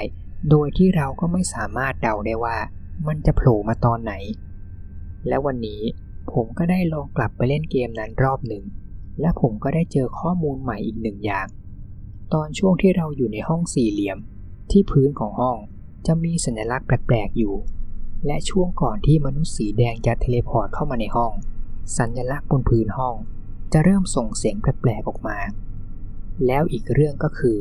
[0.49, 2.57] โดยที่เราก็ไม่สามารถเดาได้ว่า
[3.07, 4.13] มันจะโผล่มาตอนไหน
[5.27, 5.81] และวันนี้
[6.33, 8.63] ผมก็ได้ลองกลับไปเล่นเกมนั้นรอบหนึ่ง
[9.21, 11.47] และผมก็ได้เจอข้อมูลใหม่อีกหนึ่งอย่าง
[12.33, 14.17] ตอนช่วงที่เราอยู่ในห้องสี่เหลี่ยม
[14.71, 15.57] ที่พื้นของห้อง
[16.07, 17.55] จะมีสัญลักษณ์แปลกๆอยู่
[18.25, 21.31] และช่วงก่อนที่มนุษย์สีแดงจะ teleport เข้ามาในห้อง
[21.97, 23.15] สัญลักษณ์บนพื้นห้อง
[23.73, 25.37] จะเริ่มส่งเสียงแปลกๆออกมา
[26.45, 27.59] แล้วอีกเรื่องก็คือ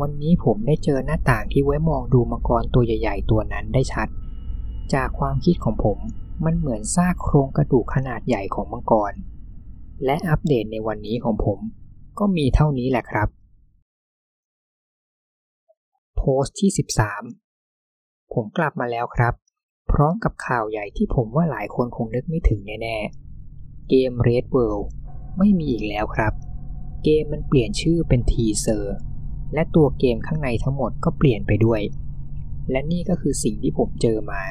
[0.00, 4.08] วันนี้ผมได้เจอหน้าต่างที่ไว้มองดูมังกรตัวใหญ่ ๆ ตัวนั้นได้ชัด
[4.94, 5.98] จากความคิดของผม
[6.44, 9.12] มันเหมือนซากโครงกระดูกขนาดใหญ่ของมังกร
[10.04, 11.58] และอัปเดตในวันนี้ของผม
[12.18, 13.28] ก็มีเท่านี้แหละครับ
[16.18, 16.70] โพสต์ที่
[17.50, 19.34] 13 ผมกลับมาแล้วครับ
[19.90, 24.86] พร้อมกับข่าวใหญ่ที่ผมว่าหลายคนคงนึกไม่ถึงแน่ๆ เกม Red World
[25.38, 26.32] ไม่มีอีกแล้วครับ
[27.04, 28.96] เกมมันเปลี่ยนชื่อเป็นทีเซอร์
[29.54, 31.82] และตัวเกมข้างในทั้งหมดก็เปลี่ยนไปด้วย
[32.70, 34.42] และนี่ก็คือสิ่งที่ผมเจอมา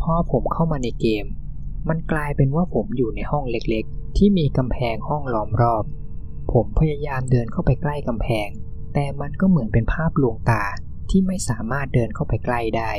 [0.00, 1.24] พอผมเข้ามาในเกม
[1.88, 5.84] มันกลายเป็นว่าผมอยู่ในห้องเล็กๆ ที่มีกำแพงห้องล้อมรอบ
[6.52, 8.48] ผมพยายามเดินเข้าไปใกล้กำแพง
[8.94, 10.62] แต่มันก็เหมือนเป็นภาพลวงตา
[11.10, 12.90] ที่ไม่สามารถเดินเข้าไปใกล้ได้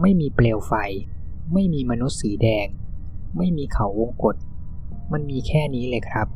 [0.00, 0.72] ไม่มีเปลวไฟ
[1.52, 2.66] ไม่มีมนุษย์สีแดง
[3.36, 4.36] ไม่มีเขาวงกฏ
[5.12, 6.28] มันมีแค่นี้เลยครับ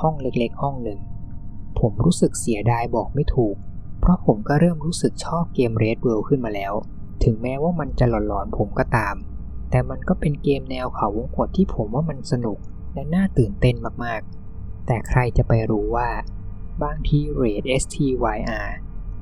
[0.00, 1.00] ห้องเล็กๆ ห้องหนึ่ง
[1.78, 3.56] ผมรู้สึกเสียดายบอกไม่ถูก
[4.00, 6.72] เพราะผมก็เริ่มรู้สึกชอบเกม Red World ขึ้นมาแล้ว
[7.24, 9.14] ถึงแม้ว่ามันจะหลอนๆผมก็ตาม
[9.70, 12.58] แต่มันก็เป็นเกมแนวเขาวงกฏที่ผมว่ามันสนุก
[12.94, 16.08] และน่าตื่นเต้นมากๆ แต่ใครจะไปรู้ว่า
[16.82, 18.68] บางที Red STYR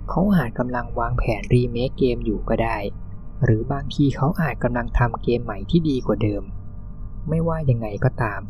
[0.08, 2.78] เขาอาจกำลังวางแผนรีเมคเกมอยู่ก็ได้
[3.44, 6.42] หรือบางทีเขาอาจกำลังทำเกมใหม่ที่ดีกว่าเดิม
[7.28, 8.40] ไม่ว่ายังไงก็ตาม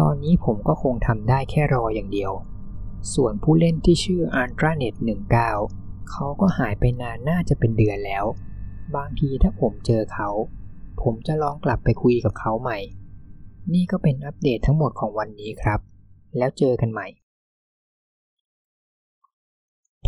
[0.00, 2.32] ตอนนี้ผมก็คงทำได้แค่รออย่างเดียว
[3.14, 4.94] ส่วนผู้เล่นที่ชื่อ a n t r a n e t
[5.52, 8.24] 19 เขาก็หายไปนานน่าจะเป็นเดือนแล้ว
[8.96, 10.28] บางทีถ้าผมเจอเขา
[11.02, 12.78] ผมจะลองกลับไปคุยกับเขาใหม่
[13.72, 15.80] นี่ก็เป็นอัปเดตทั้งหมดของวันนี้ครับ
[16.36, 17.06] แล้วเจอกันใหม่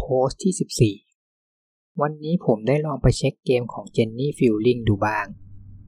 [0.03, 5.27] โพสต์ที่ 14 วันนี้ผมได้ลองไปเช็คเกมของ Jenny Feeling ดูบ้าง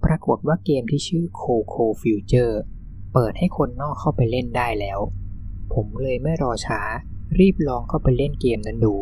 [0.04, 2.54] ปรากฏว่าเกมที่ชื่อ Coco Future
[3.12, 4.98] เปิดให้คนนอกเข้าไปเล่นได้แล้ว
[5.74, 6.80] ผมเลยไม่รอช้า
[7.38, 8.94] รีบลองเข้าไปเล่นเกมนั้นดู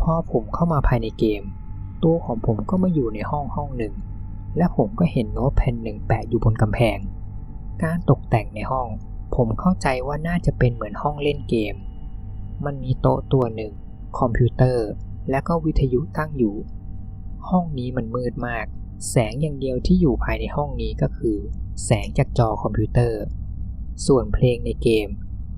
[0.00, 1.42] พอผมเข้ามาภายในเกม
[2.04, 3.94] ตัวของผมก็มาอยู่ในห้องห้องหนึ่ง
[4.56, 6.98] และผมก็เห็นโน้ตแผ่นหนึ่งแปะอยู่บนกำแพง
[7.82, 8.88] การตกแต่งในห้อง
[9.34, 11.74] ผมเข้าใจว่าน่าจะเป็นเหมือนห้องเล่นเกม
[12.64, 13.72] มันมีโต๊ะตัวหนึ่ง
[14.18, 14.88] คอมพิวเตอร์
[15.30, 16.54] และก็วิทยุตั้งอยู่
[17.48, 18.66] ห้องนี้มันมืดมาก
[19.10, 21.36] แสงอย่างเดียวที่อยู่ภายในห้องนี้ก็คือ
[21.84, 23.22] แสงจากจอคอมพิวเตอร์
[24.06, 25.08] ส่วนเพลงในเกม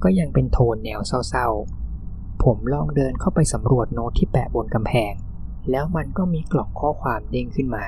[0.02, 5.12] ก็ยังเป็นโทนแนวเศร้าๆ ผมลองเดินเข้าไปสำรวจโน้ตที่แปะบนกำแพง
[5.70, 7.84] แล้วมันก็มีกล่องข้อความเด้งขึ้นมา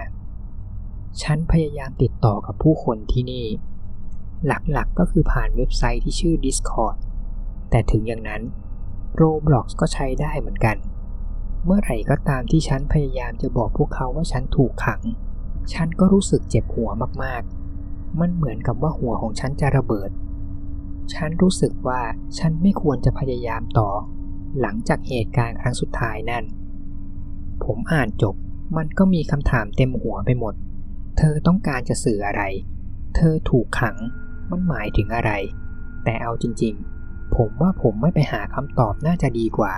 [1.23, 3.47] ฉันพยายามติดต่อกับผู้คนที่นี่
[4.47, 6.97] หลักๆก็คือผ่านเว็บไซต์ที่ชื่อ Discord
[7.71, 8.43] แต่ถึงอย่างนั้น
[9.21, 10.77] Roblox ก็ใช้ได้เหมือนกัน
[11.65, 15.01] เมื่อไหร่ก็ตามที่ฉันพยายามจะบอกพวกเขาว่าฉันถูกขัง
[15.73, 16.91] ฉันก็รู้สึกเจ็บหัว
[17.23, 20.11] มากๆ มันเหมือนกับว่าหัวของฉันจะระเบิด
[21.15, 22.01] ฉันรู้สึกว่า
[22.39, 23.91] ฉันไม่ควรจะพยายามต่อ
[24.61, 26.45] หลังจากเหตุการณ์ครั้งสุดท้ายนั่น
[27.65, 28.35] ผมอ่านจบ
[28.77, 30.55] มันก็มีคำถามเต็มหัวไปหมด
[31.19, 32.43] เธอต้องการจะสื่ออะไร
[33.17, 33.97] เธอถูกขัง
[34.51, 35.33] มันหมายถึงอะไร
[36.05, 36.92] แต่เอาจริง ๆ
[37.37, 39.75] ผมว่าผมไม่ไปหาคำตอบน่าจะดีกว่า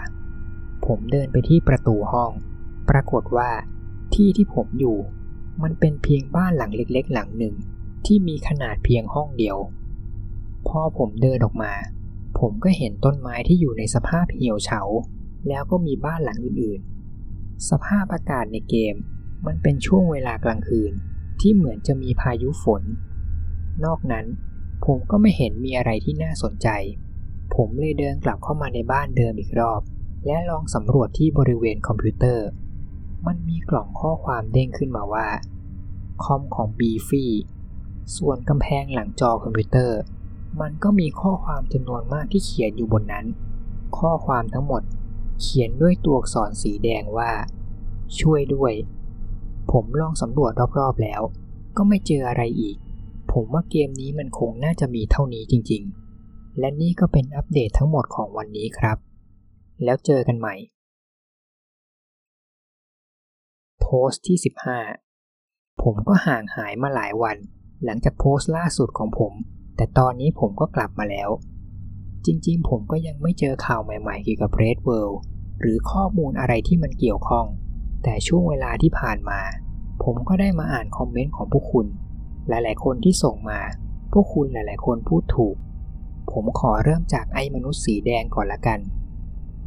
[0.86, 2.30] ผมเดินไปที่ประตูห้อง
[2.90, 3.50] ปรากฏว่า
[4.14, 4.98] ที่ที่ผมอยู่
[5.62, 7.54] มันเป็นเพียงบ้านหลังเล็กๆ หลังหนึ่ง
[8.06, 9.56] ที่มีขนาดเพียงห้องเดียว
[10.68, 11.74] พอผมเดินออกมา
[12.38, 14.82] ผมก็เห็นต้นไม้ที่อยู่ในสภาพเหี่ยวเฉา
[15.48, 18.94] แล้วก็มีบ้านหลังอื่นๆ สภาพอากาศในเกม
[19.46, 20.92] มันเป็นช่วงเวลากลางคืน
[21.40, 22.82] ที่เหมือนจะมีพายุฝน
[23.84, 24.26] นอกนั้น
[24.86, 26.68] ผมก็ไม่เห็นมีอะไรที่น่าสนใจ
[27.54, 29.80] ผมเลยเดินกลับเข้ามาในบ้านเดิมอีกรอบ
[30.26, 32.46] และลองสำรวจที่บริเวณคอมพิวเตอร์
[33.26, 35.28] มันมีกล่องข้อความเด้งขึ้นมาว่า
[36.24, 37.32] คอมของบีฟี่
[38.16, 39.98] ส่วนกำแพงหลังจอคอมพิวเตอร์
[40.60, 43.26] มันก็มีข้อความจำนวนมากที่เขียนอยู่บนนั้น
[43.98, 44.82] ข้อความทั้งหมด
[45.40, 47.30] เขียนด้วยตัวอักษรสีแดงว่า
[48.20, 48.72] ช่วยด้วย
[49.70, 51.22] ผมลองสำรวจรอบๆแล้ว
[51.76, 52.76] ก็ไม่เจออะไรอีก
[53.32, 56.03] ผมว่าเกมนี้มันคงน่าจะมีเท่านี้จริงๆ
[56.58, 58.98] และนี่ก็เป็นอัปเดตทั้งหมดของวันนี้ครับ
[59.84, 60.54] แล้วเจอกันใหม่
[63.80, 64.38] โพสต์ที่
[65.82, 67.36] ผมก็ห่างหายมาหลายวัน
[67.84, 69.32] หลังจากโพสต์ล่าสุดของผม
[69.76, 71.30] แต่ตอนนี้ผมก็กลับมาแล้ว
[72.26, 75.16] จริงๆ ผมก็ยังไม่เจอข่าวใหม่ๆเกี่ยวกับ Red World
[75.60, 77.46] หรือข้อมูลอะไรที่มันเกี่ยวข้อง
[78.02, 79.40] แต่ช่วงเวลาที่ผ่านมา
[80.04, 81.86] ผมก็ได้มาอ่านคอมเมนต์ของพวกคุณ
[82.48, 83.60] หลายๆ คนที่ส่งมา
[84.12, 85.56] พวกคุณหลายๆ คนพูดถูก
[86.34, 88.80] ผมขอเริ่มจากไอ้มนุษย์สีแดงก่อนละกัน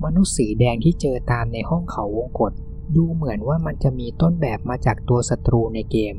[0.04, 2.52] มนุษย์สีแดงที่เจอตามในห้องเขาวงกฏ
[2.96, 6.16] ดูเหมือนว่ามันจะมีต้นแบบมาจากตัวศัตรูในเกม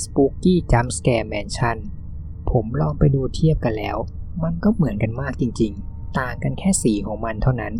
[0.00, 1.76] Spooky's Jump Scare Mansion
[2.50, 3.96] ผมลองไปดูเทียบกันแล้ว
[4.42, 7.74] มันก็เหมือนกันมากจริงๆ ต่างกันแค่สีของมันเท่านั้น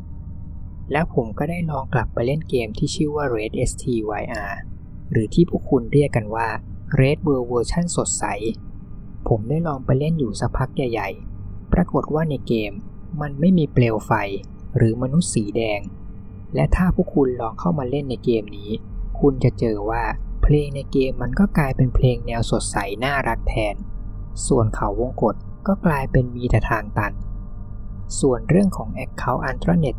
[0.92, 4.53] แล้วผมก็ได้ลองกลับไปเล่นเกมที่ชื่อว่า Red STYR
[5.11, 6.48] หรือที่พวกคุณเรียกกันว่า
[7.00, 8.24] Red World เวอร์ชันสดใส
[9.29, 11.34] ผมได้ลองไปเล่นอยู่สักพักใหญ่ๆ
[11.74, 12.72] ปรากฏว่าในเกม
[13.20, 14.12] มันไม่มีเปลวไฟ
[14.76, 15.80] หรือมนุษย์สีแดง
[16.54, 18.70] และถ้าพวกคุณลองเข้ามาเล่นในเกมนี้
[19.20, 20.04] คุณจะเจอว่า
[20.42, 23.74] เพลงในเกมมันก็กลายเป็นเพลงแนวสดใสน่ารักแทน
[24.46, 25.34] ส่วนเขาวงกฏ
[25.66, 27.12] ก็กลายเป็นมีแต่ทางตัน
[28.20, 29.96] ส่วนเรื่องของ Account a n t r a n e t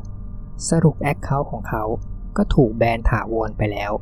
[0.00, 1.84] 19 สรุป Account ของเขา
[2.36, 3.92] ก็ถูกแบนถาวรไปแล้ว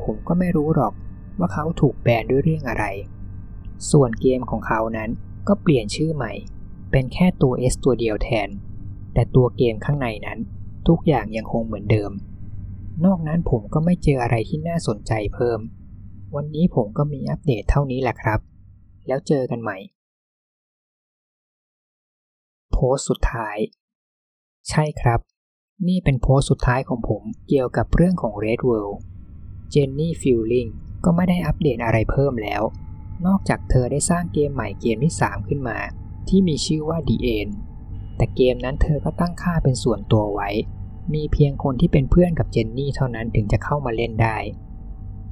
[0.00, 0.94] ผมก็ไม่รู้หรอก
[1.38, 2.84] ว่าเขาถูกแบนด้วยเรื่องอะไร
[3.90, 5.10] ส่วนเกมของเขานั้น
[5.48, 6.32] ก็เปลี่ยนชื่อใหม่
[6.90, 8.48] เป็นแค่ตัว S ตัวเดียวแทน
[9.14, 10.38] แต่ตัวเกมข้างในนั้น
[10.88, 12.12] ทุกอย่างยังคงเหมือนเดิม
[13.04, 15.60] นอกนั้นผมก็ไม่เจออะไรที่น่าสนใจเพิ่ม
[16.34, 18.40] วันนี้ผมก็มีอัปเดตเท่านี้แหละครับ
[19.06, 19.78] แล้วเจอกันใหม่
[22.72, 23.56] โพสต์สุดท้าย
[24.68, 25.20] ใช่ครับ
[25.88, 28.96] นี่เป็นโพสต์สุดท้ายของผมเกี่ยวกับเรื่องของ Red World
[29.70, 30.66] เจนนี่ฟิลลิง
[31.04, 32.62] ก็ไม่ได้อัปเดตอะไรเพิ่มแล้ว
[33.26, 35.78] นอกจากเธอได้สร้างเกมใหม่เกมที่ 3 ขึ้นมา
[36.28, 37.52] ที่มีชื่อว่า The End
[38.16, 40.50] แต่เกมนั้นเธอก็ตั้งค่าเป็นส่วนตัวไว้
[41.14, 44.36] มีเพียงคนที่เป็นเพื่อนกับเจนนี่เท่านั้นถึงจะเข้ามาเล่นได้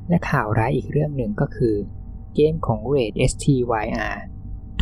[0.08, 1.74] และข่าวร้ายอีกเรื่องหนึ่งก็คือ
[2.34, 4.16] เกมของ Raid STYR